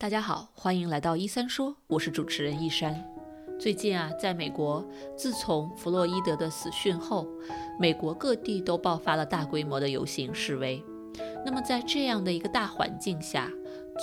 [0.00, 3.04] 大家好，欢迎来到一三说，我是主持人一山。
[3.58, 4.82] 最近啊，在美国，
[5.14, 7.28] 自从弗洛伊德的死讯后，
[7.78, 10.82] 美国各地都爆发了大规模的游行示威。
[11.44, 13.50] 那么在这样的一个大环境下，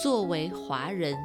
[0.04, 1.18] 作为华人，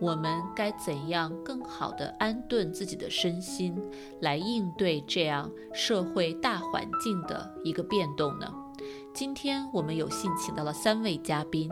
[0.00, 3.80] 我们该怎样更好地安顿自己的身心，
[4.22, 8.52] 来应对这样社会大环境的一个变动呢？
[9.14, 11.70] 今天我们有幸请到了三位嘉宾。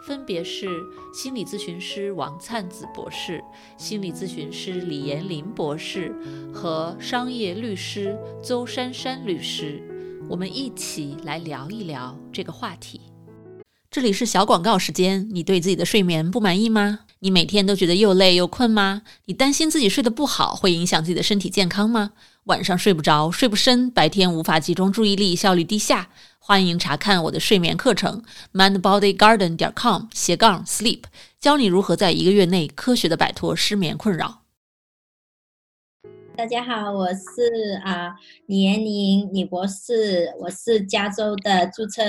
[0.00, 0.66] 分别是
[1.12, 3.42] 心理咨询师王灿子博士、
[3.76, 6.14] 心理咨询师李延林博士
[6.52, 9.82] 和商业律师邹珊珊律师，
[10.28, 13.00] 我们一起来聊一聊这个话题。
[13.90, 17.00] 这里是小广告时间，你对自己的睡眠不满意吗？
[17.18, 19.02] 你每天都觉得又累又困吗？
[19.26, 22.12] 你担心自己睡得不好会影响自己的身体健康吗？
[22.44, 26.08] 晚上睡不着、睡不深，白天无法集中注意力，效率低下。
[26.42, 31.02] 欢迎查看我的睡眠课程，mindbodygarden 点 com 斜杠 sleep，
[31.38, 34.40] 教你如何在一个月内科学的摆脱失眠困扰。
[36.34, 38.14] 大家好，我是啊
[38.46, 42.02] 李延宁李博士，我是加州的注册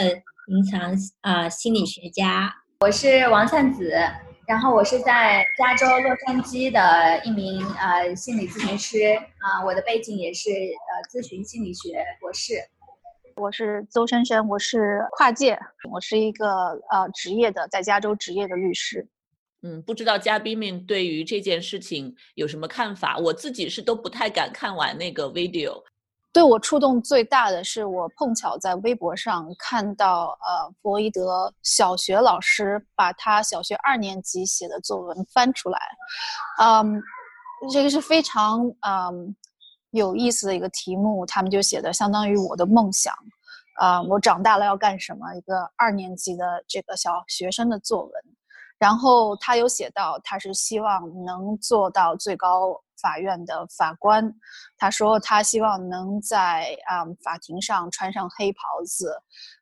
[0.48, 2.56] 临床啊心理学家。
[2.80, 3.92] 我是王灿子，
[4.48, 8.98] 然后我是在加州洛杉矶的一名呃心理咨询师
[9.40, 12.54] 啊，我的背景也是呃咨询心理学博士。
[13.36, 15.58] 我是邹珊珊，我是跨界，
[15.92, 16.48] 我是一个
[16.90, 19.08] 呃职业的在加州职业的律师。
[19.62, 23.18] 嗯，不知道嘉宾们对于这件事情有什么看法？
[23.18, 25.82] 我自己是都不太敢看完那个 video。
[26.34, 35.80] 对我触动最大的是，我碰巧在微博上看到，呃，弗洛伊德小学老师把他小学二年级写的作文翻出来，
[36.60, 37.02] 嗯，
[37.72, 39.36] 这个是非常嗯。
[39.92, 43.14] 有意思的一个题目，他们就写的相当于我的梦想，
[43.76, 45.34] 啊，我长大了要干什么？
[45.36, 48.14] 一个二年级的这个小学生的作文，
[48.78, 54.34] 然后他有写到，他是希望能做到最高法院的法官。
[54.78, 59.14] 他说他希望能在啊法庭上穿上黑袍子，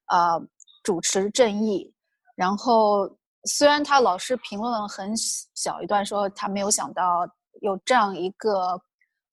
[0.06, 0.40] 啊，
[0.84, 1.92] 主持正义。
[2.36, 3.10] 然后
[3.46, 5.12] 虽然他老师评论了很
[5.56, 7.28] 小一段，说他没有想到
[7.62, 8.80] 有这样一个。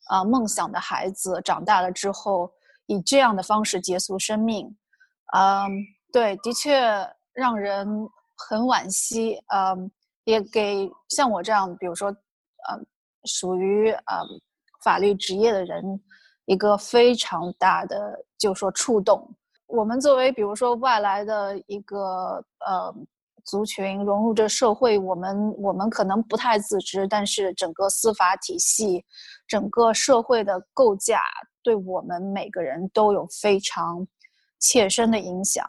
[0.06, 2.50] 啊，梦想的孩子长大了之后，
[2.86, 4.66] 以这样的方式结束生命，
[5.34, 5.70] 嗯，
[6.12, 6.78] 对，的确
[7.32, 7.86] 让人
[8.36, 9.38] 很惋惜。
[9.54, 9.90] 嗯，
[10.24, 12.86] 也给像我这样，比如说，嗯，
[13.24, 14.26] 属于嗯
[14.82, 16.00] 法律职业的人，
[16.46, 19.28] 一个非常大的，就说触动。
[19.66, 22.94] 我们作为，比如说外来的一个呃。
[23.46, 29.04] 族群融入这社会，我们我们可能不太自知，但是整个司法体系，
[29.46, 31.22] 整个社会的构架，
[31.62, 34.06] 对我们每个人都有非常
[34.58, 35.64] 切身的影响。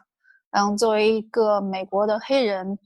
[0.50, 2.76] 嗯，作为一个美国的黑人，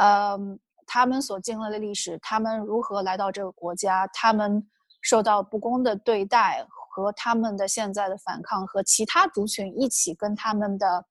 [0.00, 4.66] 嗯，他们所经历的历史，他们如何来到这个国家，他们
[5.00, 11.04] 受到不公的对待，和他们的现在的反抗，和其他族群一起跟他们的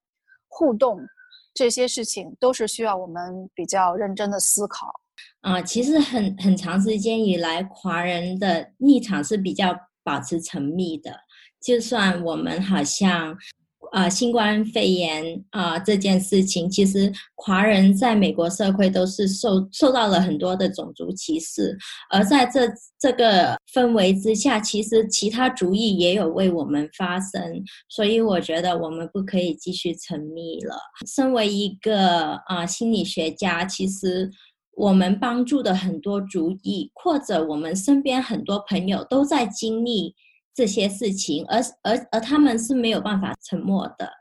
[0.49, 0.99] 互动。
[1.53, 4.91] 这些事情都是需要我们比较认真的思考。
[5.41, 11.11] 啊，其实很很长时间以来，华人的立场是比较保持沉迷的，
[11.61, 13.37] 就算我们好像。
[13.91, 21.77] 啊，新冠肺炎啊，这件事情其实华人在美国社会都是受受到了很多的种族歧视，
[22.11, 22.61] 而在这
[22.99, 27.41] 这个氛围之下，其实其他族裔也有为我们发声，
[27.89, 30.75] 所以我觉得我们不可以继续沉迷了。
[31.07, 34.29] 身为一个啊心理学家，其实
[34.75, 40.13] 我们帮助的很多族裔，或者我们身边很多朋友都在经历。
[40.59, 44.11] 这些事情，而而而他们是没有办法沉默的。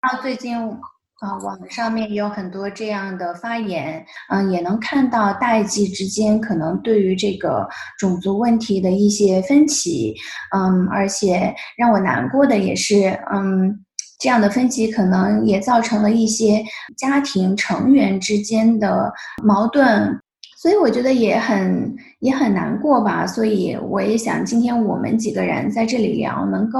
[0.00, 10.14] 那最近啊，网上面有很多这样的发言，嗯，也能看到代际之间可能对于这个种族问题的一些分歧，
[10.54, 13.84] 嗯，而且让我难过的也是，嗯，
[14.20, 16.62] 这样的分歧可能也造成了一些
[16.96, 20.16] 家庭成员之间的矛盾。
[20.62, 26.78] 所以我觉得也很也很难过吧，所以我也想今天我们几个人在这里聊，能够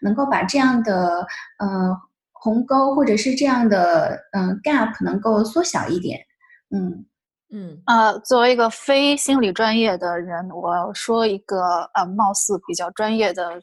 [0.00, 1.26] 能够把这样的
[1.58, 1.92] 嗯
[2.30, 6.20] 鸿沟或者是这样的嗯 gap 能够缩小一点，
[6.70, 7.04] 嗯
[7.52, 13.60] 嗯呃，作为一个非心理专业的人，我说一个呃貌似比较专业的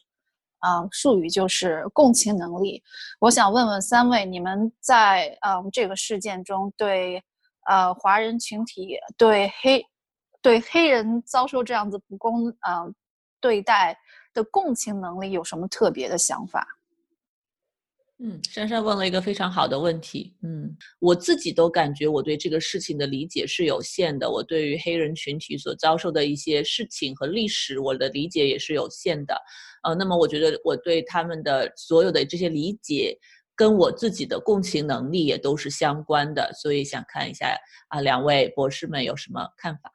[0.60, 2.84] 啊术语，就是共情能力。
[3.22, 7.24] 我想问问三位，你们在嗯这个事件中对。
[7.72, 9.82] 呃，华人群体对黑
[10.42, 12.94] 对黑人遭受这样子不公呃
[13.40, 13.98] 对待
[14.34, 16.68] 的共情能力有什么特别的想法？
[18.20, 20.36] 嗯，珊珊问了一个非常好的问题。
[20.44, 24.30] 嗯，我自己都感觉我对这个事情的理解是有限的。
[24.30, 29.34] 我对于黑人群体所遭受的一些事情和历史，我的理解也是有限的。
[29.84, 33.18] 呃，那么我觉得我对他们的所有的这些理解，
[33.62, 36.52] 跟我自己的共情能力也都是相关的。
[36.54, 37.46] 所以想看一下
[37.90, 39.92] 啊，两位博士们有什么看法？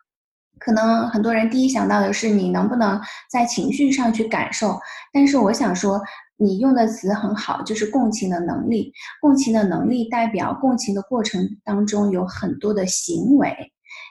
[0.61, 4.79] 可能很多人第一想到的是你能不能在情绪上去感受，
[5.13, 6.01] 但是我想说。
[6.39, 8.93] 你用的词很好，就是共情的能力。
[9.23, 13.57] 共情的能力代表共情的过程当中有很多的行为，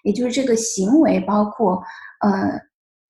[0.03, 1.83] 也就是这个行为包括，
[2.21, 2.59] 呃，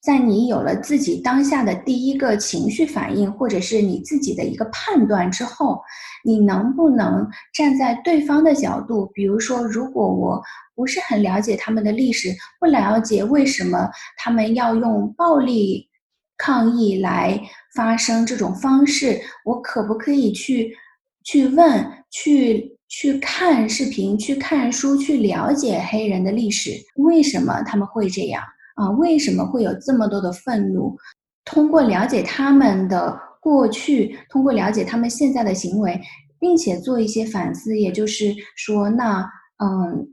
[0.05, 5.81] 在你有了自己当下的第一个情绪反应，或者是你自己的一个判断之后，
[6.23, 9.07] 你能不能站在对方的角度？
[9.07, 10.41] 比如说，如果我
[10.75, 12.29] 不是很了解他们的历史，
[12.59, 15.89] 不了解为什么他们要用暴力。
[16.37, 17.39] 抗议来
[17.73, 20.75] 发生这种方式，我可不可以去
[21.23, 26.71] 去问、去去看视频、去看书、去了解黑人的历史？
[26.97, 28.43] 为什么他们会这样
[28.75, 28.89] 啊？
[28.91, 30.95] 为什么会有这么多的愤怒？
[31.43, 36.01] 通过了解他们的过去，通过了解他们现在的行为，
[36.39, 40.11] 并且做一些反思，也就是说，那嗯，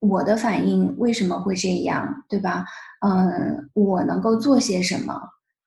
[0.00, 2.64] 我的反应为什么会这样，对吧？
[3.06, 5.14] 嗯，我能够做些什么？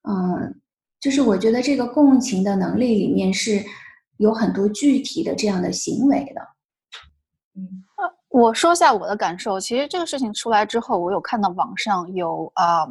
[0.07, 0.59] 嗯，
[0.99, 3.63] 就是我觉得这个共情的能力里面是
[4.17, 6.41] 有很多具体的这样的行为的。
[7.55, 7.84] 嗯，
[8.35, 9.57] 我说下我的感受。
[9.57, 12.85] 其实这个事情出来之后，我有看到网上有啊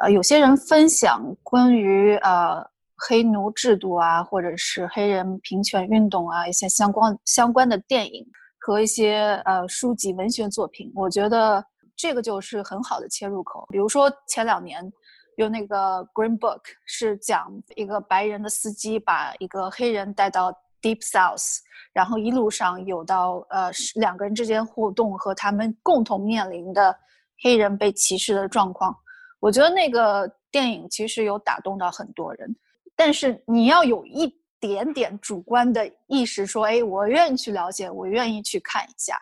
[0.00, 2.62] 呃有些人分享关于呃
[3.08, 8.22] 黑奴制度啊，或者是黑人平权运动啊一些相关相关的电影
[8.60, 10.92] 和一些呃书籍文学作品。
[10.94, 11.64] 我觉得
[11.96, 13.64] 这个就是很好的切入口。
[13.70, 14.92] 比如说前两年。
[15.38, 21.58] 有那个 Green Book 是讲一个白人的司机把一个黑人带到 Deep South，
[21.92, 26.96] 然后一路上有到呃两个人之间互动和他们共同面临的
[27.42, 28.96] 黑人被歧视的状况。
[29.40, 32.56] 我觉得那个电影其实有打动到很多人，
[32.96, 39.16] 但是你要有一点点主观的意识，说哎，我愿意去了解，我愿意去看一下。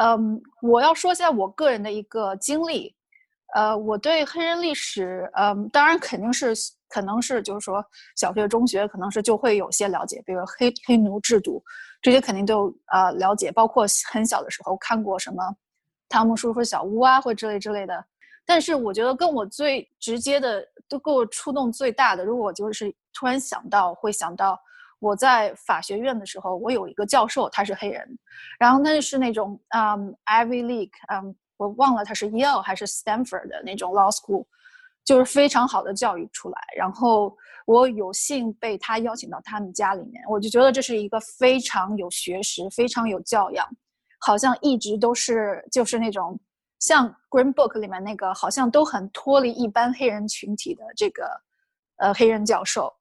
[0.00, 2.94] 嗯，我要说一下我个人的一个经历。
[3.54, 6.52] 呃，我对黑人历史，嗯，当然肯定是，
[6.88, 7.84] 可能是就是说，
[8.16, 11.62] 小学、中学可能是就会有些了解，比如黑黑奴制度，
[12.02, 15.42] 这些肯定都呃了解，包括很小的时候看过什么
[16.08, 18.04] 《汤姆叔叔小屋》啊，或之类之类的。
[18.44, 24.58] 但是我觉得跟我最直接的，都给我触动最大的，如果我就是突然想到，会想到
[24.98, 28.18] 我在法学院的时候，我有一个教授，他是黑人，
[28.58, 31.36] 然后他是那种嗯 Ivy League，嗯。
[31.56, 34.44] 我忘了他是 Yale 还是 Stanford 的那种 law school，
[35.04, 36.58] 就是非常好的教育出来。
[36.76, 43.64] 然后我有幸被他邀请到他们家里面，我就觉得这是一个非常有学识、非常有教养，
[44.18, 46.38] 好像一直都是就是那种
[46.80, 51.30] 像 Green Book 里面那个，好像都很脱离一般黑人群体的这个
[51.98, 52.92] 呃黑人教授，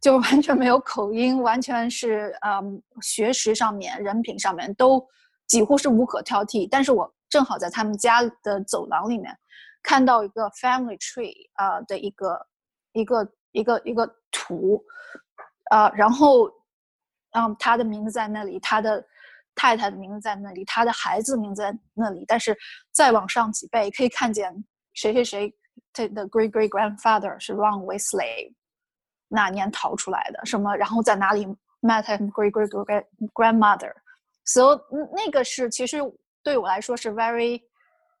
[0.00, 5.06] 就完全没有口音，完全是嗯学识上面、人品上面都
[5.46, 6.66] 几乎是无可挑剔。
[6.70, 7.12] 但是我。
[7.30, 9.34] 正好在他们家的走廊里面，
[9.82, 12.46] 看到一个 family tree 啊的一个
[12.92, 14.84] 一个一个一个图，
[15.70, 16.50] 啊，然后，
[17.30, 19.02] 嗯，他的名字在那里，他的
[19.54, 22.54] 太太的名字在那里，他的孩子名字在那里，但是
[22.90, 24.52] 再往上几辈可以看见
[24.94, 25.54] 谁谁谁，
[25.92, 28.52] 他的 great great grandfather 是 Ron Wesley，
[29.28, 30.44] 哪年逃出来的？
[30.44, 30.74] 什么？
[30.74, 31.46] 然后在哪里
[31.80, 33.92] met him great great great grandmother？
[34.44, 34.78] 所以
[35.14, 35.98] 那个是其实。
[36.42, 37.60] 对我来说是 very，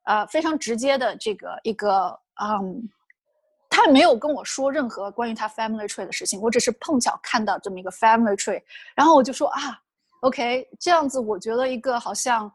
[0.04, 2.88] 呃，非常直接的这个一个，嗯，
[3.68, 8.62] 他没有跟我说任何关于他 family tree 的事情，我只是碰巧看到这么一个 family tree，
[8.94, 9.80] 然后我就说啊
[10.20, 12.52] ，OK，这样子我觉得一个好像，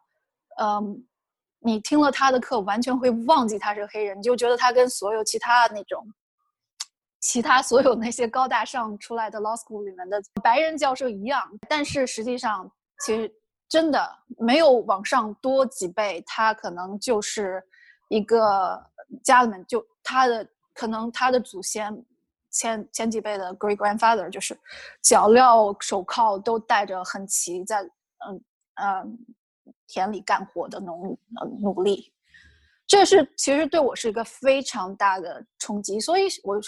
[0.59, 1.03] 嗯，
[1.59, 6.05] 你听了他的课完全会忘记他是黑人，你就觉得他跟所有其他那种，
[7.21, 13.33] 其他所有那些高大上出来的 law school 里面的白人教授一样，但是实际上其实。
[13.67, 17.63] 真的没有往上多几辈，他可能就是
[18.09, 18.79] 一个
[19.23, 22.05] 家里面就他的可能他的祖先
[22.51, 24.57] 前前几辈的 great grandfather 就是
[25.01, 27.81] 脚镣手铐都戴着很齐，在
[28.27, 28.41] 嗯
[28.75, 29.17] 嗯
[29.87, 32.13] 田里干活的农呃努力，
[32.85, 36.59] 这是其实对我是一个非常大的冲击，所以我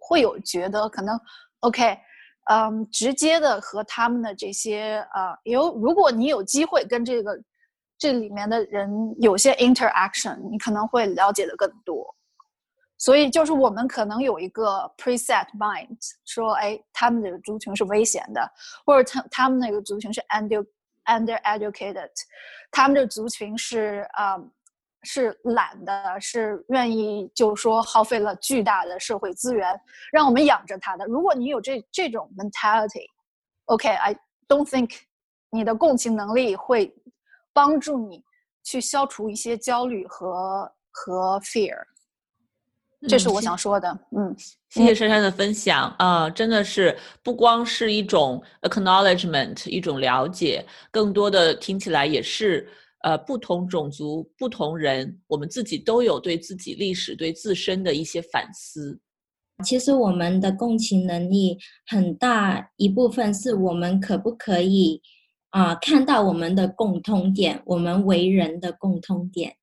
[0.00, 1.18] 会有觉得可能
[1.60, 1.98] OK。
[2.52, 7.40] 嗯，直接的和他们的这些啊，有如果你有机会跟这个
[7.96, 8.90] 这里面的人
[9.20, 12.12] 有些 interaction，你可能会了解的更多。
[12.98, 18.50] 所以就是我们可能有一个 preset mind，说，哎，他们这个族群是危险的，
[18.84, 20.66] 或者他他们那个族群是 under
[21.04, 22.10] under educated，
[22.72, 24.36] 他们这族群是啊
[25.02, 29.78] 是懒的，是愿意就说耗费了巨大的社会资源
[30.12, 31.04] 让我们养着他的。
[31.06, 34.14] 如果你有这这种 mentality，OK，I
[34.46, 34.90] don't think
[35.50, 36.94] 你的共情能力会
[37.52, 38.22] 帮助你
[38.62, 41.76] 去消除一些焦虑和和 fear。
[43.08, 44.36] 这是我想说的，嗯，
[44.68, 52.68] 谢谢珊珊的分享啊，真的是不光是一种 acknowledgement，一种了解，更多的听起来也是
[53.02, 59.00] 呃，不同种族、不同人，我们自己都有对自己历史、对自身的一些反思。
[59.64, 65.00] 其实我们的共情能力很大一部分是我们可不可以
[65.50, 69.56] 啊看到我们的共通点，我们为人的共通点。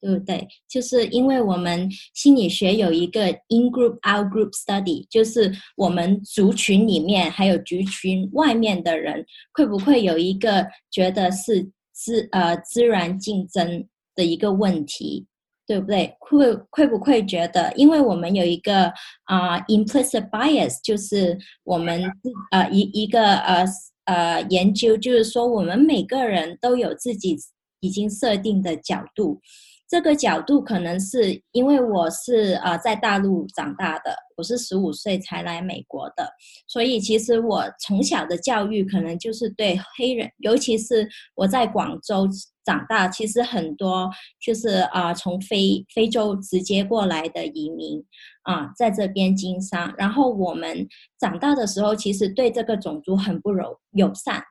[0.00, 0.46] 对不对？
[0.68, 15.26] 就是因为我们心理学有一个 in group out group study，就是我们族群里面还有族群外面的人，会不会有一个觉得是自呃自然竞争的一个问题，
[15.66, 16.16] 对不对？
[16.20, 18.92] 会会不会觉得，因为我们有一个
[19.24, 22.04] 啊 implicit bias，就是我们
[22.52, 23.64] 呃一一个呃
[24.04, 27.36] 呃研究，就是说我们每个人都有自己
[27.80, 29.40] 已经设定的角度。
[29.88, 36.30] 这个角度可能是因为我是呃在大陆长大的，我是十五岁才来美国的，
[36.66, 42.28] 所以其实我从小的教育可能就是对黑人，尤其是我在广州
[42.66, 48.04] 长大，其实很多就是啊从非非洲直接过来的移民
[48.42, 50.86] 啊在这边经商，然后我们
[51.18, 54.44] 长大的时候，其实对这个种族很不友友善。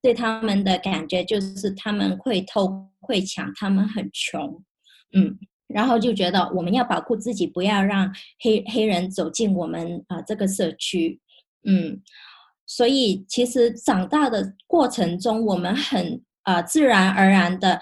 [0.00, 4.62] 对他们的感觉就是他们会偷会抢，他们很穷，
[5.12, 5.36] 嗯，
[5.66, 11.20] 然后就觉得我们要保护自己，不要让黑黑人走进我们啊这个社区，
[11.64, 12.00] 嗯，
[12.64, 17.80] 所以其实长大的过程中，我们很啊自然而然的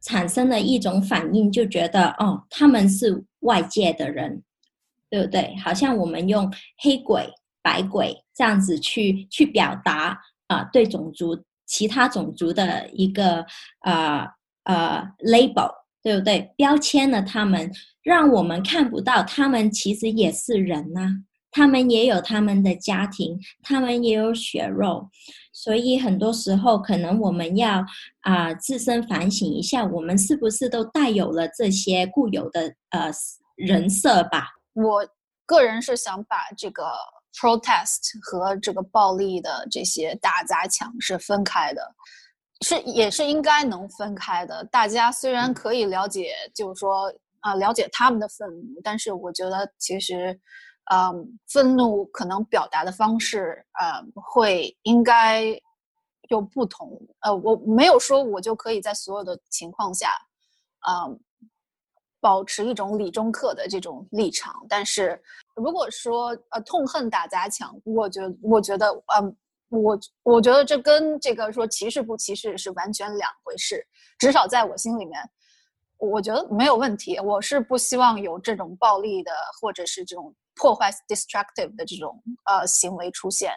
[0.00, 4.42] 产生了一种反应，就觉得哦他们是外界的人，
[5.08, 5.54] 对不对？
[5.62, 11.40] 好像我们用黑鬼白鬼这样子去去表达啊对种族。
[11.72, 13.46] 其他种族的一个
[13.80, 14.26] 呃
[14.64, 16.52] 呃 label，对不对？
[16.54, 21.08] 标签了他们，让我们看不到他们其实也是人呐，
[21.50, 25.08] 他们也有他们的家庭，他们也有血肉，
[25.50, 27.82] 所以很多时候可能我们要
[28.20, 33.10] 啊自身反省一下，我们是不是都带有了这些固有的呃
[33.56, 34.48] 人设吧？
[34.74, 35.08] 我
[35.46, 36.84] 个人是想把这个。
[37.34, 41.94] Protest 和这个暴力的这些打砸抢是分开的，
[42.60, 44.64] 是也是应该能分开的。
[44.64, 50.38] 大家虽然可以了解，就是说啊，了解他们的愤怒，但是我觉得其实，
[50.92, 55.44] 嗯，愤怒可能表达的方式，呃，会应该
[56.28, 57.00] 有不同。
[57.20, 60.10] 呃，我没有说我就可以在所有的情况下，
[60.88, 61.18] 嗯。
[62.22, 65.20] 保持一种理中客的这种立场，但是
[65.56, 68.88] 如果说呃痛恨打砸抢，我觉我觉得
[69.18, 69.36] 嗯
[69.68, 73.84] 我我觉得这跟这个说歧视不歧视是完全两回事，
[74.20, 75.20] 至少在我心里面，
[75.98, 77.18] 我觉得没有问题。
[77.18, 83.52] 我是不希望有这种暴力的或者是这种破坏 destructive 的这种呃行为出现。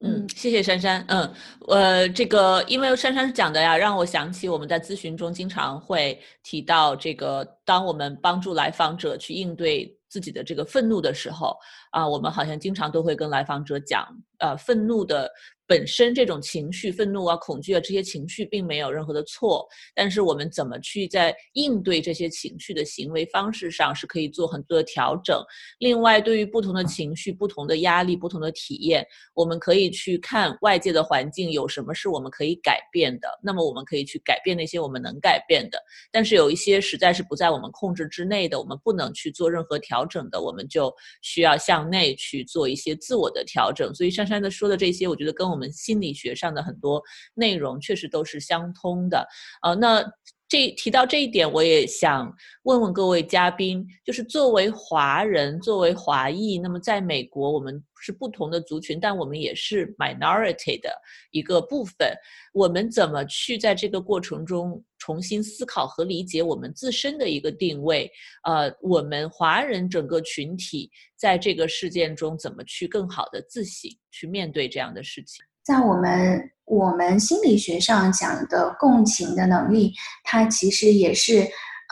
[0.00, 1.02] 嗯，谢谢珊珊。
[1.08, 1.32] 嗯，
[1.68, 11.54] 呃，这个因为珊珊讲的呀，让我想起我们在咨询中经常会提到这个，当我们帮助来访者去应对自己的这个愤怒的时候，
[11.90, 14.08] 啊，我们好像经常都会跟来访者讲，
[14.38, 15.30] 呃，愤怒的。
[15.68, 25.42] 本身这种情绪，愤怒啊、恐惧啊这些情绪并没有任何的错，但是我们怎么去在应对这些情绪的行为方式上是可以做很多的调整。
[25.80, 29.04] 另外，对于不同的情绪、不同的压力、不同的体验，
[29.34, 35.82] 我们可以去看外界的环境有什么是我们可以改变的，那么我们可以去改变那些我们能改变的。
[36.12, 43.92] 但是有一些实在是不在我们控制之内的，我们不能去做任何调整的，我们就需要向内去做一些自我的调整。
[43.92, 49.26] 所以珊珊的说的这些，我觉得跟我我们心理学上的很多内容确实都是相通的，
[49.62, 50.04] 呃，那
[50.48, 60.90] 这提到这一点，我也想问问各位嘉宾，就是作为华人，作为华裔，那么在美国，我们是不同的族群，但我们也是 minority 的
[61.32, 62.14] 一个部分，
[62.52, 68.08] 我们怎么去在这个过程中重新思考和理解我们自身的一个定位？
[68.44, 75.44] 呃，我们华人整个群体在这个事件中怎么去更好的自省，去面对这样的事情？
[75.66, 79.92] 在我们我们心理学上讲的共情的能力，
[80.22, 81.40] 它其实也是，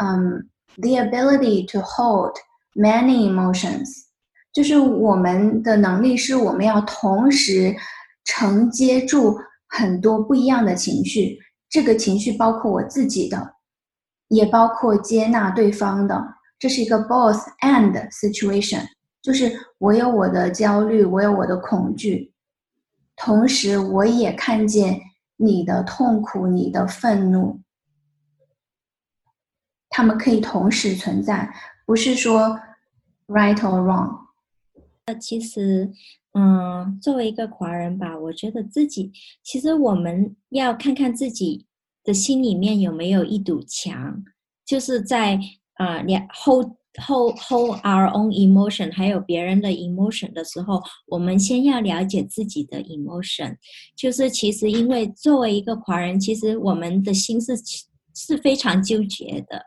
[0.00, 2.37] 嗯，the ability to hold
[2.75, 4.04] many emotions，
[4.52, 7.75] 就是我们的能力是我们要同时
[8.25, 11.37] 承接住很多不一样的情绪，
[11.69, 13.54] 这个情绪包括我自己的，
[14.28, 16.25] 也包括接纳对方的，
[16.61, 18.87] 这是一个 both and situation，
[19.21, 22.33] 就是我有我的焦虑，我有我的恐惧，
[23.16, 25.00] 同时我也看见
[25.37, 27.61] 你的痛苦，你的愤怒。
[29.88, 31.54] 他们可以同时存在，
[31.87, 32.59] 不是说
[33.28, 34.25] right or wrong。
[35.06, 35.92] 那其实，
[36.33, 41.66] 嗯，作为一个华人吧，我觉得自己其实我们要看看自己
[42.02, 44.25] 的心里面有没有一堵墙，
[44.64, 45.38] 就是在
[45.75, 46.73] 啊，两 hold
[47.06, 53.56] hold hold our own emotion，还有别人的 emotion 的时候，我们先要了解自己的 emotion。
[53.96, 57.54] 就是其实，因为作为一个华人，其实我们的心是
[58.14, 59.62] 是非常纠结的。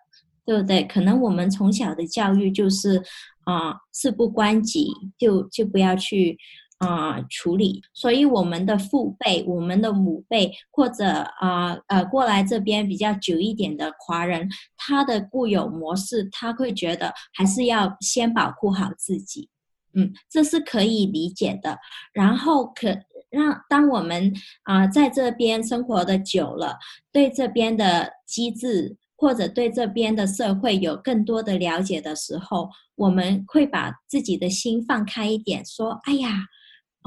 [0.48, 0.82] 对不对？
[0.86, 3.04] 可能我们从小的教育就是，
[3.44, 6.38] 啊，事不关己就就不要去
[6.80, 7.82] 啊处理。
[7.94, 11.06] 所以我们的父辈、我们的母辈，或者
[11.40, 19.50] 啊呃过来这边比较久一点的华人，他的固有模式，他会觉得还是要先保护好自己。
[19.94, 21.78] 嗯，这是可以理解的。
[22.14, 22.90] 然后可
[23.30, 26.78] 让当我们啊在这边生活的久了，
[27.12, 28.98] 对这边的机制。
[29.20, 36.30] 或者对这边的社会有更多的了解的时候，我们会把自己的心放开一点，说：“哎呀，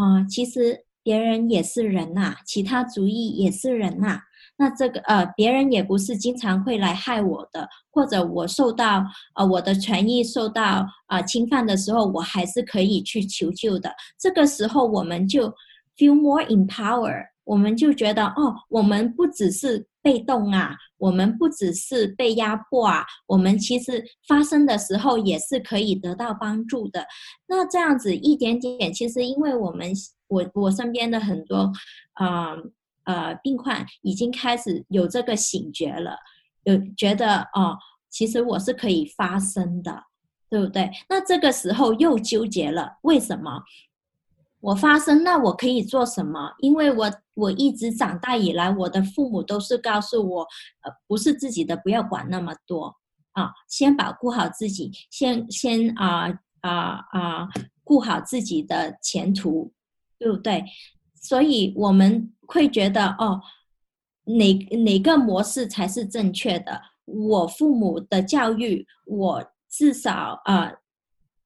[0.01, 4.19] 啊，其实别人也是人呐，其他族裔也是人呐。
[4.57, 9.05] 那这个呃，别人也不是经常会来害我的，或者我受到
[9.35, 13.91] 呃我的权益受到啊侵犯的时候，我还是可以去求救的。
[14.19, 15.49] 这个时候，我们就
[15.97, 27.05] feel more empower，我们就觉得哦，我们不只是被动啊。”我们不只是被压迫啊，我们其实发生的时候也是可以得到帮助的。
[27.49, 29.93] 那这样子一点点，其实因为我们
[30.29, 31.73] 我我身边的很多
[32.13, 32.55] 啊
[33.05, 36.17] 呃病患已经开始有这个醒觉了，
[36.65, 37.77] 有觉得哦，
[38.11, 40.05] 其实我是可以发声的，
[40.51, 40.91] 对不对？
[41.09, 43.63] 那这个时候又纠结了，为什么？
[44.61, 46.53] 我发生，那我可以做什么？
[46.59, 50.43] 因为我我一直长大以来，我的父母都是告诉我，
[50.83, 52.95] 呃，不是自己的不要管那么多
[53.33, 56.29] 啊，先保护好自己，先先啊
[56.61, 57.49] 啊啊
[57.83, 59.73] 顾好自己的前途，
[60.19, 60.63] 对不对？
[61.15, 63.41] 所以我们会觉得哦，
[64.25, 64.53] 哪
[64.85, 66.83] 哪个模式才是正确的？
[67.07, 70.71] 我父母的教育，我至少啊。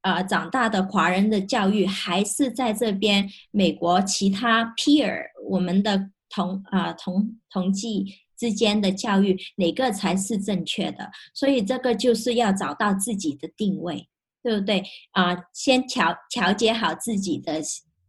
[0.05, 8.05] 啊，长大的华人的教育还是在这边美国其他 peer 我们的同啊同同济
[8.37, 11.11] 之间的教育哪个才是正确的？
[11.33, 14.07] 所以这个就是要找到自己的定位，
[14.43, 14.85] 对不对？
[15.13, 17.63] 啊，先调调节好自己的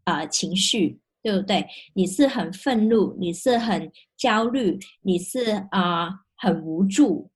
[0.03, 1.65] 啊情绪，对不对？
[1.93, 7.31] 你是很愤怒，你是很焦虑，你是啊很无助。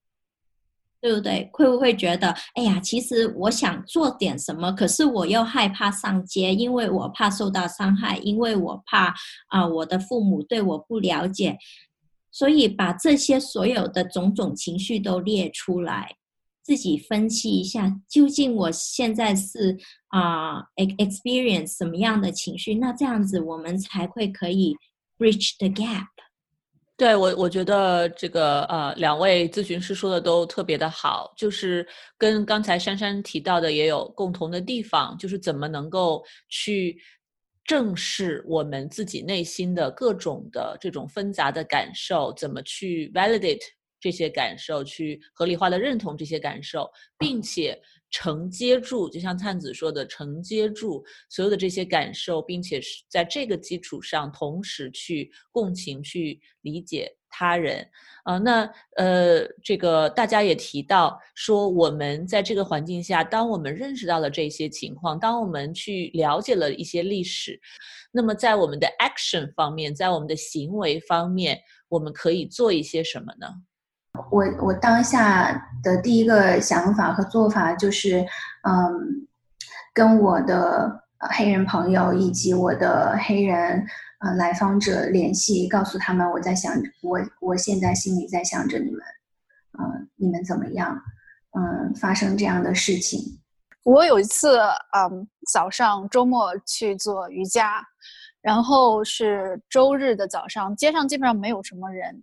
[1.01, 1.49] 对不对？
[1.53, 9.13] 会不会觉得，哎呀，其实我想做点什么，可是我又害怕上街，因为我怕受到伤害，因为我怕
[9.47, 11.57] 啊，我的父母对我不了解，
[12.31, 16.15] 所以把这些所有的种种情绪都列出来，
[16.62, 19.77] 自己分析一下，究竟我现在是
[20.09, 22.75] 啊，experience 什么样的情绪？
[22.75, 24.75] 那这样子我们才会可以
[25.17, 26.07] bridge the gap。
[26.99, 36.97] 对我，我觉得这个呃，两位咨询师说的都特别的好，就是跟刚才珊珊提到的也有共同的地方，就是怎么能够去
[37.63, 43.62] 正视我们自己内心的各种的这种纷杂的感受，怎么去 validate
[44.01, 47.81] 这些感受，去合理化的认同这些感受，并且。
[48.12, 57.88] 承接住，就像灿子说的，承接住所有的这些感受，并且是在这个基础上，同时去共情、去理解他人。
[58.24, 67.60] 啊，那呃，这个大家也提到说，我们在这个环境下，当我们认识到了这些情况，当我们去了解了一些历史，
[68.12, 73.48] 那么在我们的 action 方面，在我们的行为方面，我们可以做一些什么呢？
[74.32, 78.26] 我我当下的第一个想法和做法就是，
[78.63, 79.28] 嗯，
[79.93, 83.86] 跟我的黑人朋友以及我的黑人
[84.19, 89.02] 呃来访者联系，告诉他们我在想，我我现在心里在想着你们，
[89.80, 91.00] 嗯，你们怎么样？
[91.52, 93.39] 嗯，发生这样的事情。
[93.84, 94.60] 我有一次，
[94.95, 97.82] 嗯，早上周末去做瑜伽，
[98.41, 102.22] 然后是周日的早上，街上基本上没有什么人。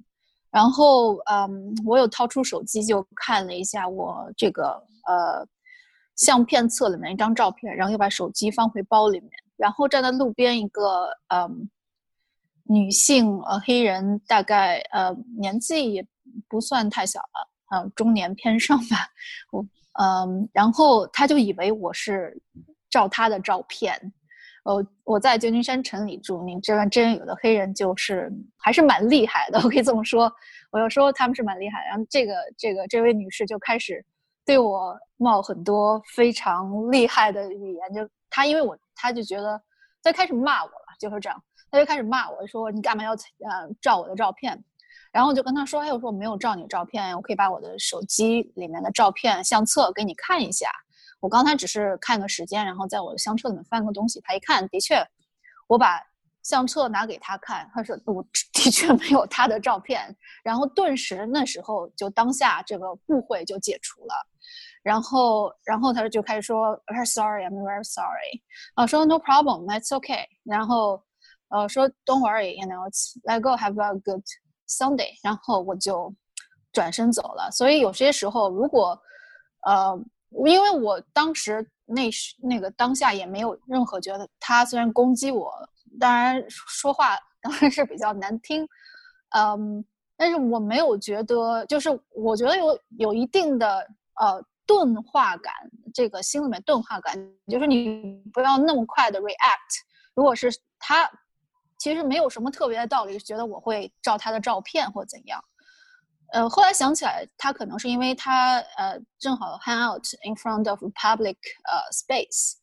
[0.56, 5.46] 然后，嗯，我有掏出手机就看了一下我这个呃
[6.14, 11.68] 相片册里面一张照片，然后又把手机放回包里面，然后站在路边一个嗯
[12.62, 16.02] 女性呃黑人，大概呃年纪也
[16.48, 19.10] 不算太小了，呃中年偏上吧，
[19.52, 19.62] 我
[20.02, 22.34] 嗯，然后他就以为我是
[22.88, 24.10] 照他的照片。
[24.66, 30.30] 呃，我在旧金山城里住，你知道，真有的黑人就是还是蛮厉害的，我可以这么说。
[30.72, 31.86] 我就说他们是蛮厉害。
[31.86, 34.04] 然后这个这个这位女士就开始
[34.44, 39.60] 对我冒很多非常厉害的语言，就她因为我，她就觉得
[40.02, 44.60] 她开始骂我了，就是这样，她就开始骂我说你干嘛要呃照我的照片？
[45.12, 50.68] 然后我就跟她说，哎，我说我没有照你照片，我可以把我的手机里面的照片相册给你看一下。
[51.20, 55.02] 我刚才只是看个时间，然后在我的相册里面翻个东西，他一看，的确，
[55.66, 56.00] 我把
[56.42, 64.14] 相册拿给他看，他说我 的确没有他的照片，然后顿时那时候就当下这个误会就解除了，
[64.82, 68.42] 然后然后他就开始说，I'm sorry，I'm very sorry，
[68.74, 71.02] 啊说 no problem，that's okay，然后
[71.48, 74.22] 呃说 don't worry，you know，let go，have a good
[74.68, 76.14] Sunday，然后我就
[76.72, 77.50] 转身走了。
[77.50, 79.00] 所以有些时候如果
[79.62, 79.98] 呃。
[80.44, 85.52] 因为我当时那时那个当下也没有任何觉得他虽然攻击我，
[85.98, 88.66] 当然说话当然是比较难听，
[89.30, 89.84] 嗯，
[90.16, 93.86] 但是我没有觉得，就是我觉得有有一定的
[94.20, 95.52] 呃钝化感，
[95.94, 97.16] 这个心里面钝化感，
[97.48, 99.80] 就是你不要那么快的 react。
[100.14, 101.08] 如果是他，
[101.78, 105.42] 其实没有什么特别的道理，觉得我会照他的照片或怎样。
[106.32, 112.54] 呃，后来想起来，他可能是因为他呃正好 hang out in front of public 呃 space，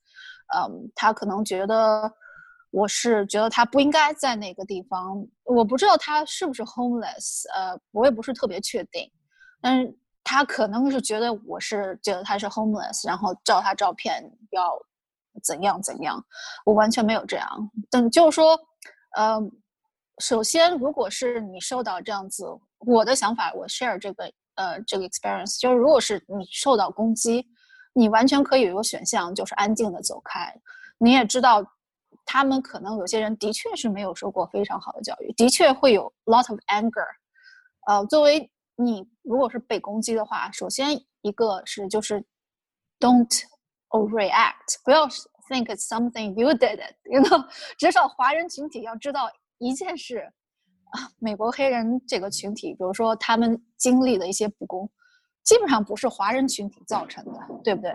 [0.54, 2.12] 嗯，他可能觉得
[2.71, 5.26] 我是觉得他不应该在那个地方。
[5.45, 9.10] 我不知道他是不是 homeless，呃，我也不是特别确定，
[9.62, 14.21] 但是他可能是觉得我是觉得他是 homeless，然后照他照片
[14.52, 14.78] 要
[15.41, 16.21] 怎样怎样，
[16.65, 17.47] 我完全没有这样。
[17.89, 18.60] 但就是说，
[19.15, 19.39] 呃，
[20.17, 22.45] 首先如果是你受到这样子。
[22.86, 27.48] 我的想法，我 share 这个呃这个 experience，就是如果是你受到攻击，
[27.93, 30.54] 你完全可以有一个选项，就是安静的走开。
[30.98, 31.63] 你也知道，
[32.26, 37.06] 他们可能有些人的确是没有受过非常好的教育，的确会有 lot of anger。
[37.88, 42.24] 呃，作为你如果是被攻击的话，首先一个是就是
[43.00, 43.43] don't
[43.89, 45.08] react，不要
[45.50, 47.46] think it's something you did it，you know，
[47.78, 50.32] 至少华人群体要知道一件事。
[51.20, 54.90] 美国黑人这个群体，比如说他们经历的一些不公，
[55.44, 57.32] 基本上不是华人群体造成的，
[57.64, 57.92] 对不对？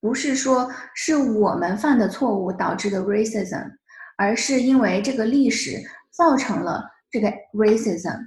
[0.00, 3.70] 不是说是我们犯的错误导致的 racism，
[4.16, 5.78] 而是因为这个历史
[6.10, 8.18] 造成了这个 racism。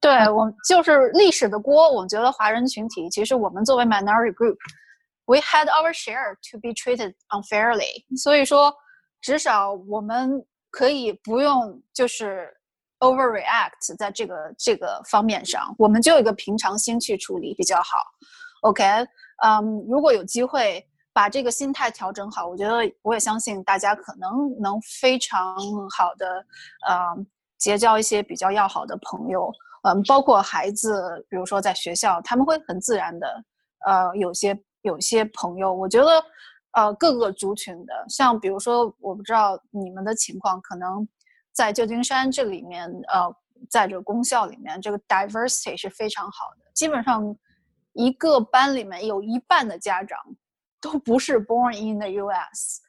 [0.00, 1.90] 对我就是历史的锅。
[1.90, 8.04] 我觉得华人群体其实我们作为 minority group，we had our share to be treated unfairly。
[8.16, 8.74] 所以说，
[9.20, 10.44] 至少我们。
[10.76, 12.54] 可以不用就是
[12.98, 17.96] overreact 在这个这个方面上，我们就有一个平常心去处理比较好。
[18.60, 18.84] OK，
[19.42, 25.56] 嗯，如果有机会把这个心态调整好，我觉得我也相信大家可能能非常
[25.96, 26.44] 好的
[26.86, 26.94] 呃
[27.56, 29.50] 结交一些比较要好的朋友。
[29.84, 33.42] 嗯，包括孩子，比如说在学校，他们会很自然的
[33.86, 36.22] 呃有些有些朋友，我觉得。
[36.76, 41.08] 呃，各个族群的，像比如说，我不知道你们的情况，可能
[41.50, 43.34] 在旧金山这里面，呃，
[43.70, 46.70] 在这公校里面，这个 diversity 是非常好的。
[46.74, 47.34] 基本上
[47.94, 50.18] 一个班里面有一半的家长
[50.78, 52.82] 都不是 born in the U.S.，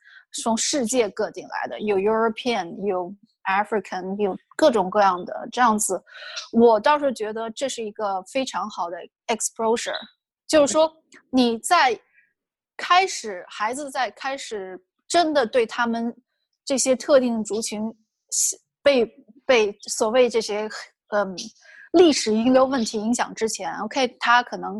[0.43, 6.03] 从世界各地来的，有 European，有 African，有各种各样的这样子。
[6.51, 8.97] 我倒是觉得这是一个非常好的
[9.27, 9.95] exposure，
[10.45, 10.93] 就是说
[11.29, 11.97] 你在。
[12.77, 16.15] 开始，孩子在开始真的对他们
[16.63, 17.81] 这些特定族群
[18.83, 19.05] 被
[19.45, 20.69] 被所谓这些
[21.07, 21.35] 嗯
[21.93, 24.77] 历史遗留问题影响之前，OK，他可能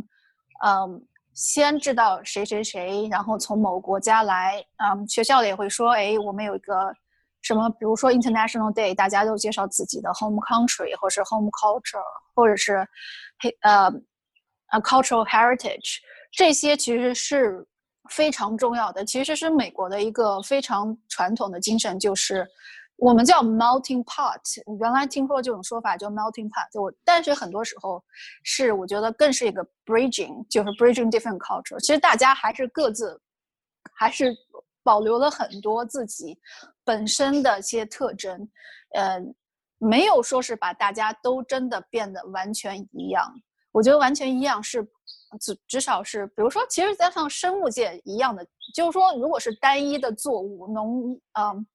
[0.63, 6.93] 嗯先知道谁谁谁，然后从某国家来，嗯，学校里也会说，哎，我们有一个
[7.41, 12.03] 什么，比如说 International Day，大家都介绍自己的 home country 或是 home culture，
[12.35, 12.87] 或者是
[13.39, 13.85] 嘿呃
[14.71, 15.97] 呃 cultural heritage，
[16.31, 17.67] 这些其实是。
[18.09, 22.47] 非常重要的，其实是美国的一个非常传统的精神，就是
[22.97, 24.41] 我们叫 melting pot。
[24.79, 28.03] 原来听说这种说法叫 melting pot，就但是很多时候
[28.43, 31.79] 是我觉得更是一个 bridging，就是 bridging different culture。
[31.79, 33.19] 其实大家还是各自
[33.93, 34.35] 还是
[34.83, 36.37] 保留了很多自己
[36.83, 38.49] 本身的一些特征，
[38.93, 39.21] 呃，
[39.77, 43.31] 没有说是把大家都真的变得完全一样。
[43.71, 44.81] 我觉得完全一样是
[45.39, 51.67] 至至少是，比如说，其实加上生物界一样的，就是说，如果是单一的作物，农，嗯，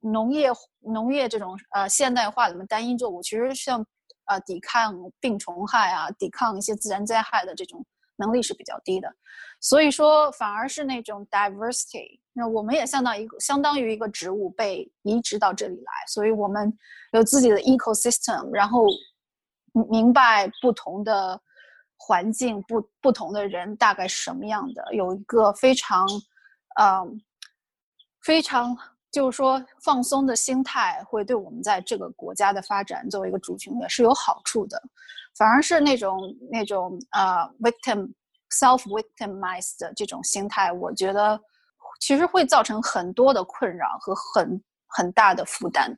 [0.00, 3.84] 农业农业这种呃现代化里面单一作物，其实像
[4.26, 7.84] 呃抵抗病虫害啊，抵抗一些自然灾害的这种
[8.16, 9.12] 能力是比较低的。
[9.60, 16.72] 所以说，反而是那种 diversity，那我们也相当一个相当于一个植物被移植到这里来，所以我们
[17.12, 18.86] 有自己的 ecosystem，然后
[19.90, 21.40] 明白不同的。
[22.04, 24.84] 环境不不同的人大概是什么样的？
[24.92, 26.04] 有一个非常，
[26.80, 27.22] 嗯，
[28.22, 28.76] 非常
[29.12, 34.82] 就是说放松的心态，会对我们在这个国家的发展作为一个主群也是有好处的。
[35.38, 36.18] 反而是那种
[36.50, 38.12] 那种呃 victim
[38.50, 41.40] self victimized 的这种心态，我觉得
[42.00, 45.96] 其实会造成很多的困扰和很很大的负担。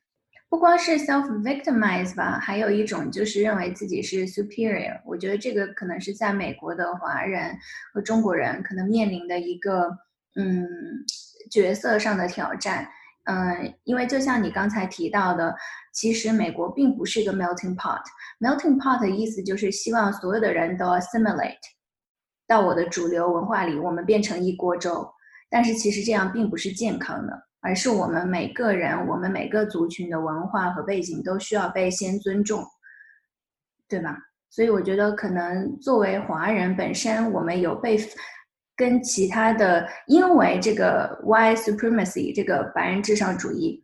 [0.54, 5.00] 不光是 self victimize 吧，还有一种就是认为自己是 superior。
[5.04, 7.58] 我觉得这个可能是在美国的华人
[7.92, 9.88] 和中国人可能面临的一个
[10.36, 10.64] 嗯
[11.50, 12.88] 角色上的挑战。
[13.24, 15.52] 嗯，因为就像你刚才提到的，
[15.92, 18.00] 其实美国并不是一个 melting pot。
[18.38, 21.56] melting pot 的意思就是希望所有的人都 assimilate
[22.46, 25.04] 到我的主流文化里，我们变成一锅粥。
[25.50, 27.32] 但是其实这样并不是健康的。
[27.64, 32.62] 而是我们每个人，我们每个族群的文化和背景都需要被先尊重，
[33.88, 34.18] 对吧？
[34.50, 37.98] 所以我觉得，可能作为华人本身，我们有被
[38.76, 43.82] 跟其他的，因为这个 white supremacy 这个白人至上主义，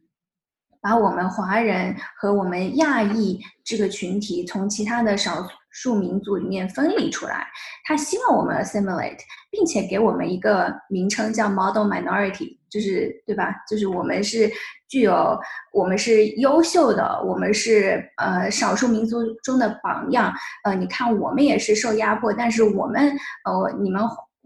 [0.82, 7.46] 把我们华人和我们亚裔这个群体从其他的少数民族里面分离出来。
[7.86, 12.59] 他希望我们 assimilate，并且给我们一个名称叫 model minority。
[12.70, 13.54] 就是对吧？
[13.68, 14.50] 就是我们是
[14.88, 15.38] 具有，
[15.72, 20.32] 我们是优秀的，我们是呃少数民族中的榜样。
[20.64, 23.10] 呃，你看我们也是受压迫，但是我们
[23.44, 24.02] 呃你们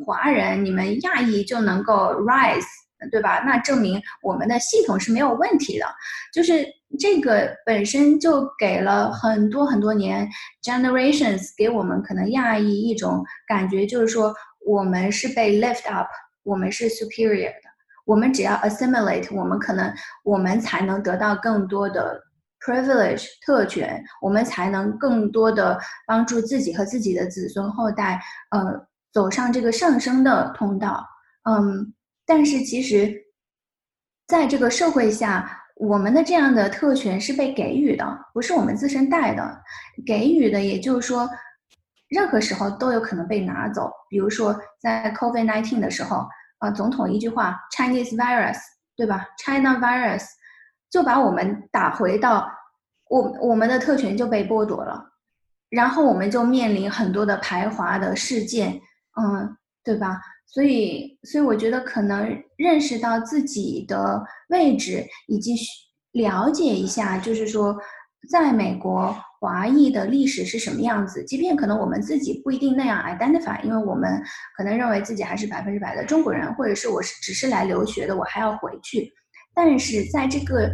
[0.06, 2.64] 华人、你们亚裔就能够 rise，
[3.10, 3.42] 对吧？
[3.46, 5.86] 那证明我们的系统是没有问题的。
[6.32, 6.66] 就是
[6.98, 10.28] 这个本身就给了很多很多年
[10.62, 14.34] generations 给我们可能亚裔一种感觉，就是说
[14.66, 16.08] 我们是被 lift up，
[16.42, 17.52] 我们是 superior。
[18.04, 22.20] 我们只要 assimilate，我们可能我们才能得到更多的
[22.60, 31.02] privilege 特权，我们才能更多的帮助自己和自己的子孙后代，呃，走上这个上升的通道。
[31.48, 31.94] 嗯，
[32.26, 33.14] 但是其实，
[34.26, 39.62] 在这个社会下，我们的这样的特权是被给予的，不是我们自身带的，
[40.06, 41.28] 给予的，也就是说，
[42.08, 43.90] 任何时候都有可能被拿走。
[44.10, 46.28] 比如说在 COVID-19 的时候。
[46.64, 48.58] 啊，总统一句话，Chinese virus，
[48.96, 50.24] 对吧？China virus，
[50.90, 52.50] 就把我们打回到
[53.08, 55.04] 我我们的特权就被剥夺了，
[55.68, 58.80] 然后我们就面临很多的排华的事件，
[59.20, 60.20] 嗯，对吧？
[60.46, 65.54] 所以，所以我觉得可能认识到自己的位置，以及
[66.12, 67.76] 了解一下，就是说。
[68.28, 71.24] 在美国，华裔的历史是什么样子？
[71.24, 74.22] 即便可能我们自己不一定那样 identify，因为我们
[74.56, 79.12] 可能认为自己还是百分之百的中国人，或者是我是只是来留学的，我还要回去。
[79.54, 80.70] 但是在这个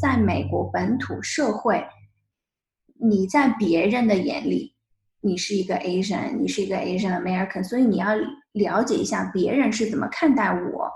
[0.00, 1.84] 在美国本土社会，
[3.00, 4.74] 你在别人的眼里，
[5.20, 8.08] 你是一个 Asian，你是一个 Asian American，所以你要
[8.52, 10.90] 了解一下别人是怎么看待我，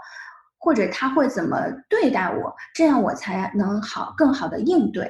[0.58, 1.56] 或者他会怎么
[1.88, 5.08] 对待我，这样我才能好更好的应对。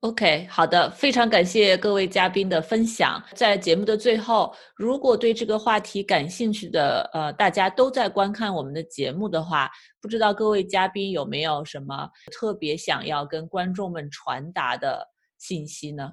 [0.00, 3.22] OK，好的，非常感谢各位嘉宾的分享。
[3.34, 9.68] 在节目的最后，如果对这个话题感兴趣的呃，大家都在观看我们的节目的话，
[10.00, 15.06] 不知道各位嘉宾有没有什么特别想要跟观众们传达的
[15.38, 16.12] 信息呢？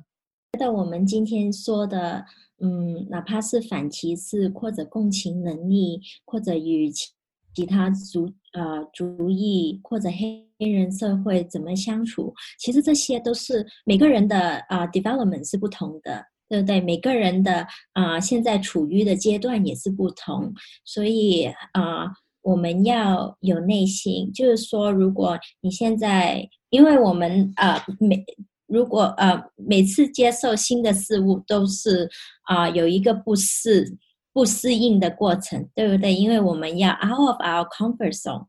[0.51, 2.25] 觉得我们今天说的，
[2.61, 7.11] 嗯，哪怕是反歧视或者共情能力，或者与其
[7.55, 10.43] 其他族呃族裔或者黑。
[10.59, 12.33] 黑人社会怎么相处？
[12.57, 16.81] 其实这些都是每个人的啊 development 是不同的，对不对？
[16.81, 20.51] 每个人的啊现在处于的阶段也是不同，
[20.83, 22.07] 所以啊
[22.41, 24.33] 我们要有耐心。
[24.33, 28.25] 就是说，如果你现在，因为我们啊每
[28.65, 32.09] 如果呃每次接受新的事物都是
[32.45, 33.95] 啊有一个不适
[34.37, 36.13] 不适应的过程，对不对？
[36.13, 38.45] 因为我们要 out of our comfort zone，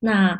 [0.00, 0.38] 那。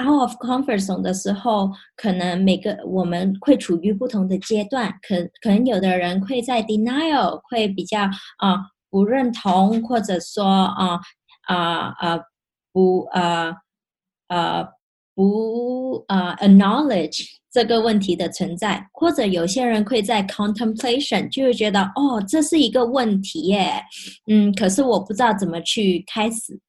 [0.00, 8.02] out of comfort zone 的时候，可能每个我们会处于不同的阶段，可可能有的人会在 denial，会比较
[8.36, 11.00] 啊不认同，或者说啊
[11.48, 12.20] 啊啊
[12.72, 13.56] 不啊
[14.28, 14.68] 啊
[15.18, 23.82] 不呃 acknowledge 这个问题的存在，或者有些人会在 contemplation 就会觉得哦，这是一个问题耶，
[24.28, 26.60] 嗯，可是我不知道怎么去开始，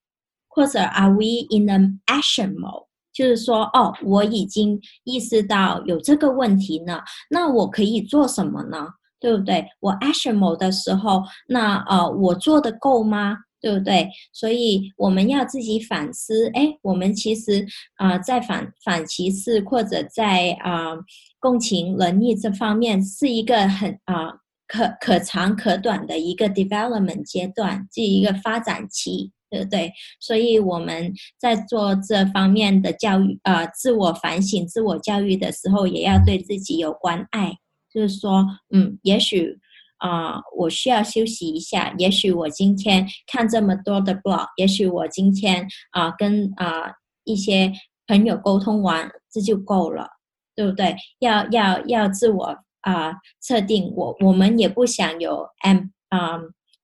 [0.47, 2.87] 或者 are we in an action mode？
[3.13, 8.87] 就是说，哦，我已经意识到有这个问题呢，那我可以做什么呢？
[9.19, 9.63] 对不对？
[9.79, 13.37] 我 action mode 的时候，那呃，我做的够吗？
[13.61, 14.09] 对不对？
[14.33, 16.49] 所以我们要自己反思。
[16.53, 20.95] 哎，我们其实啊，在反反歧视或者在啊
[21.39, 24.33] 共情能力这方面，是一个很啊
[24.67, 29.31] 可可长可短的一个 development 阶段，这一个发展期。
[29.51, 29.91] 对不对？
[30.19, 37.53] 所以我们在做这方面的教育，呃，自我反省、自我教育的时候，也要对自己有关爱。
[37.91, 39.57] 就是说，嗯，也许
[39.99, 41.93] 啊，我需要休息一下。
[41.97, 46.91] 也许我今天看这么多的 blog，也许我今天啊，跟啊
[47.23, 47.71] 一些
[48.07, 50.07] 朋友沟通完，这就够了，
[50.55, 50.95] 对不对？
[51.19, 56.39] 要要要自我啊测定，我我们也不想有 m 啊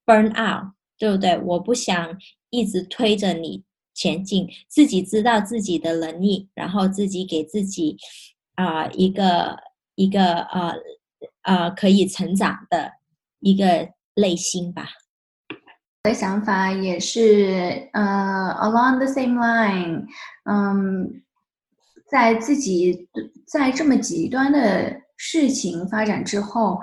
[0.06, 1.38] burn out，对不对？
[1.38, 2.16] 我不想。
[2.50, 7.96] 一直推着你前进，自己知道自己的能力，然后自己给自己
[8.54, 9.58] 啊一个
[9.96, 10.72] 一个呃
[11.42, 12.92] 呃可以成长的
[13.46, 14.88] 一个内心吧。
[16.02, 20.04] 的想法也是呃，along the same line，
[20.50, 21.22] 嗯，
[22.10, 23.08] 在自己
[23.46, 26.80] 在这么极端的事情发展之后，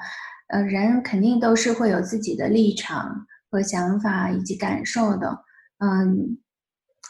[0.47, 5.43] 呃，人肯定都是会有自己的立场和想法以及感受的。
[5.79, 6.37] 嗯，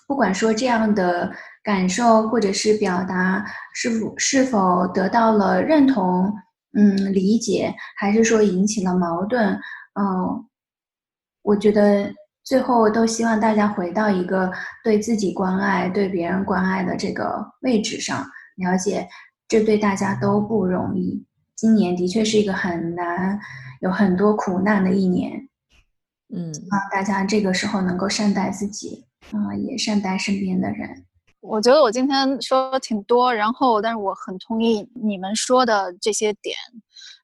[0.07, 1.31] 不管说这样的
[1.63, 6.33] 感受或者是表达是否是否得到了认同，
[6.75, 9.53] 嗯，理解，还是说引起了矛盾，
[9.93, 10.45] 嗯，
[11.43, 12.11] 我觉得
[12.43, 14.51] 最后都希望大家回到一个
[14.83, 18.25] 对自己关爱、对别人关爱的这个位置上，
[18.57, 19.07] 了解
[19.47, 21.25] 这对大家都不容易。
[21.55, 23.39] 今年的确是一个很难、
[23.81, 25.47] 有很多苦难的一年。
[26.35, 31.05] 嗯，希望大家这个时候能够善待自己，啊，也善待身边的人。
[31.43, 36.55] 我觉得我今天说的挺多，然后，但是我很同意你们说的这些点，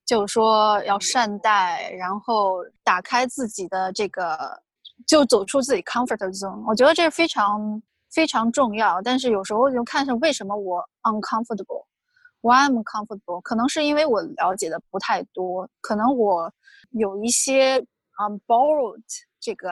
[0.06, 4.62] 就是说要善待，然后打开自己的这个，
[5.08, 6.62] 就走出自己 comfort zone。
[6.68, 9.02] 我觉得这是非常非常重要。
[9.02, 13.42] 但是有时候就看是为什么我 uncomfortable，why I'm comfortable？
[13.42, 16.52] 可能是因为我了解的不太多，可能我
[16.92, 17.86] 有一些。
[18.22, 19.02] 嗯，borrowed
[19.40, 19.70] 这个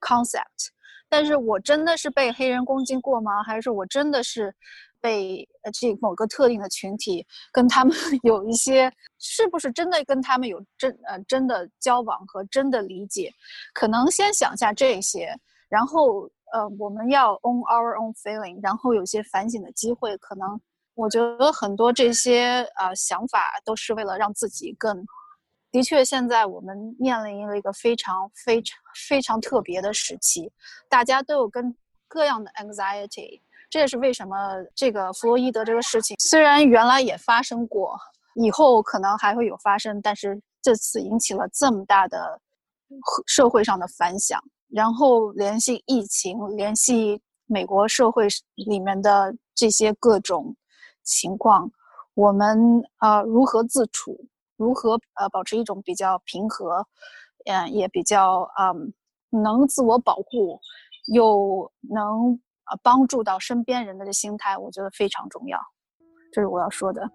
[0.00, 0.70] concept，
[1.08, 3.42] 但是我真的是被黑人攻击过吗？
[3.42, 4.54] 还是我真的是
[5.00, 7.94] 被呃这某个特定的群体跟他们
[8.24, 13.32] 有一些，是不是真的跟他们有真呃真的交往和真的理解？
[13.74, 15.34] 可能先想下这些，
[15.68, 20.16] 然后呃我们要 own our own feeling，然后有些反省的机会。
[20.18, 20.60] 可能
[20.94, 25.04] 我觉得很多这些呃想法都是为了让自己更。
[25.70, 28.78] 的确，现在我们面临了一个非常非常
[29.08, 30.50] 非常特别的时期，
[30.88, 31.76] 大家都有跟
[32.08, 33.40] 各样的 anxiety。
[33.70, 34.36] 这也是为什么
[34.74, 37.98] 这个弗洛伊德这个事情虽然原来也发生过，
[38.34, 42.40] 以后可能还会有发生，但是这次引起了这么大的
[43.26, 44.42] 社会上的反响。
[44.70, 50.56] 然后联系疫情，联系美国社会里面的这些各种
[51.02, 51.70] 情况，
[52.14, 54.18] 我们啊如何自处？
[54.58, 56.86] 如何呃保持一种比较平和，
[57.46, 58.92] 嗯，也比较嗯
[59.30, 60.60] 能自我保护，
[61.14, 62.38] 又能
[62.70, 65.58] 呃帮助到身边人的这心态，我觉得非常重要。
[66.32, 67.08] 这是我要说的。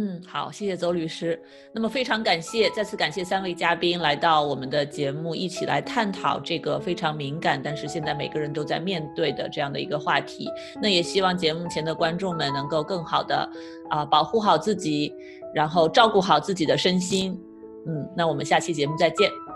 [0.00, 1.42] 嗯，好，谢谢邹律师。
[1.72, 10.48] 那么非常感谢，再次感谢三位嘉宾来到我们的节目，一起来探讨这个非常敏感，但是现在每个人都在面对的这样的一个话题。
[10.80, 13.50] 那也希望节目前的观众们能够更好的
[13.90, 15.12] 啊保护好自己，
[15.52, 17.36] 然后照顾好自己的身心。
[17.88, 19.47] 嗯，那我们下期节目再见。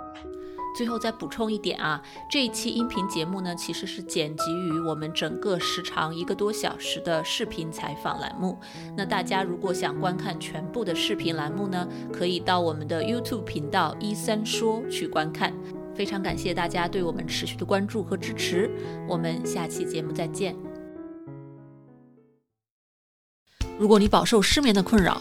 [0.75, 8.59] 最后再补充一点啊，这一期音频节目呢，其实是剪辑于我们整个时长一个多小时的视频采访栏目。
[8.97, 15.53] 那大家如果想观看全部的视频栏目呢，可以到我们的 YouTube 频道一三说去观看。
[15.95, 18.71] 非常感谢大家对我们持续的关注和支持，
[19.07, 20.57] 我们下期节目再见。
[23.79, 25.21] 如果你饱受失眠的困扰，